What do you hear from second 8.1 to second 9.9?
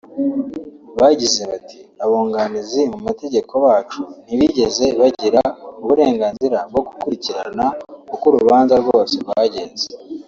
uko urubanza rwose rwagenze